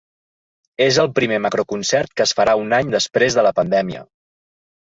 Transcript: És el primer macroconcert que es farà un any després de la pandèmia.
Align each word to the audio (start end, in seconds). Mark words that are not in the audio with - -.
És 0.85 0.97
el 1.03 1.09
primer 1.19 1.37
macroconcert 1.47 2.13
que 2.17 2.27
es 2.27 2.35
farà 2.41 2.57
un 2.63 2.75
any 2.81 2.91
després 2.99 3.39
de 3.39 3.47
la 3.51 3.55
pandèmia. 3.61 4.05